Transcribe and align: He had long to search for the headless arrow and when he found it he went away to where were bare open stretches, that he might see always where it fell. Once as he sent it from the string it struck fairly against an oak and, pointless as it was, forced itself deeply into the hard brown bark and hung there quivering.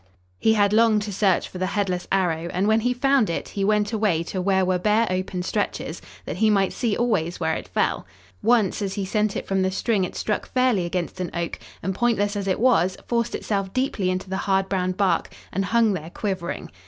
He 0.39 0.53
had 0.53 0.73
long 0.73 0.99
to 1.01 1.13
search 1.13 1.47
for 1.47 1.59
the 1.59 1.67
headless 1.67 2.07
arrow 2.11 2.49
and 2.51 2.67
when 2.67 2.79
he 2.79 2.91
found 2.91 3.29
it 3.29 3.49
he 3.49 3.63
went 3.63 3.93
away 3.93 4.23
to 4.23 4.41
where 4.41 4.65
were 4.65 4.79
bare 4.79 5.05
open 5.11 5.43
stretches, 5.43 6.01
that 6.25 6.37
he 6.37 6.49
might 6.49 6.73
see 6.73 6.97
always 6.97 7.39
where 7.39 7.53
it 7.53 7.67
fell. 7.67 8.07
Once 8.41 8.81
as 8.81 8.95
he 8.95 9.05
sent 9.05 9.35
it 9.37 9.45
from 9.47 9.61
the 9.61 9.69
string 9.69 10.03
it 10.03 10.15
struck 10.15 10.51
fairly 10.53 10.85
against 10.85 11.19
an 11.19 11.29
oak 11.35 11.59
and, 11.83 11.93
pointless 11.93 12.35
as 12.35 12.47
it 12.47 12.59
was, 12.59 12.97
forced 13.05 13.35
itself 13.35 13.71
deeply 13.73 14.09
into 14.09 14.27
the 14.27 14.37
hard 14.37 14.67
brown 14.67 14.93
bark 14.93 15.29
and 15.53 15.65
hung 15.65 15.93
there 15.93 16.09
quivering. 16.09 16.71